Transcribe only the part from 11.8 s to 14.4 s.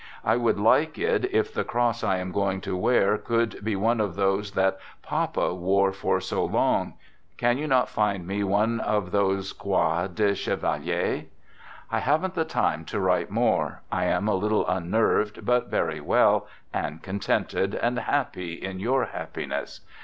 I haven't the time to write more. I am a